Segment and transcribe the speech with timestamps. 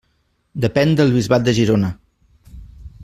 [0.63, 1.91] Depèn del bisbat de Girona.